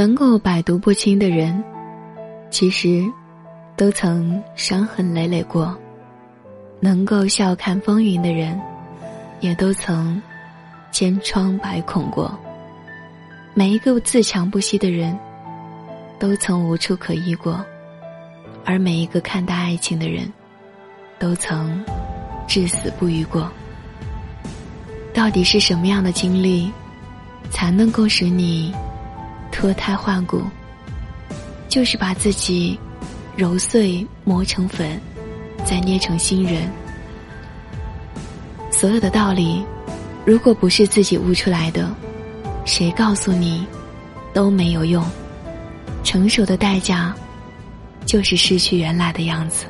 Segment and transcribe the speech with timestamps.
[0.00, 1.62] 能够百毒不侵的人，
[2.48, 3.04] 其实
[3.76, 5.76] 都曾伤痕累累过；
[6.80, 8.58] 能够笑看风云的人，
[9.40, 10.18] 也都曾
[10.90, 12.34] 千疮百孔过。
[13.52, 15.14] 每一个自强不息的人，
[16.18, 17.62] 都曾无处可依过；
[18.64, 20.32] 而每一个看待爱情的人，
[21.18, 21.84] 都曾
[22.48, 23.52] 至死不渝过。
[25.12, 26.72] 到底是什么样的经历，
[27.50, 28.74] 才能够使你？
[29.60, 30.42] 脱胎换骨，
[31.68, 32.80] 就是把自己
[33.36, 34.98] 揉碎磨成粉，
[35.66, 36.66] 再捏成新人。
[38.70, 39.62] 所有的道理，
[40.24, 41.94] 如果不是自己悟出来的，
[42.64, 43.66] 谁告诉你
[44.32, 45.04] 都没有用。
[46.02, 47.14] 成熟的代价，
[48.06, 49.66] 就是失去原来的样子。